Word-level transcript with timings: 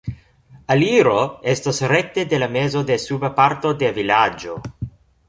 Aliro 0.75 1.17
estas 1.53 1.81
rekte 1.91 2.23
de 2.31 2.39
la 2.45 2.47
mezo 2.55 2.81
de 2.87 2.97
suba 3.05 3.31
parto 3.41 3.75
de 3.85 3.93
vilaĝo. 3.99 4.57